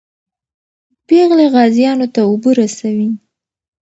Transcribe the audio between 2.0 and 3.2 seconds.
ته اوبه رسوي.